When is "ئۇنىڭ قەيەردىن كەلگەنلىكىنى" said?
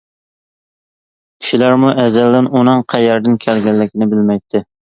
2.55-4.13